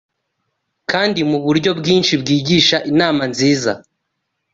[0.91, 3.71] kandi muburyo bwinshi byigisha inama nziza